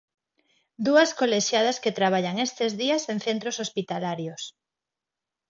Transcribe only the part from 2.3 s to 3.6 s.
estes días en centros